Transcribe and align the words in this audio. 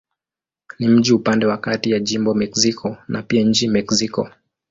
Ni 0.79 0.87
mji 0.87 1.13
upande 1.13 1.45
wa 1.45 1.57
kati 1.57 1.91
ya 1.91 1.99
jimbo 1.99 2.33
Mexico 2.33 2.97
na 3.07 3.21
pia 3.23 3.41
nchi 3.43 3.67
Mexiko. 3.67 4.29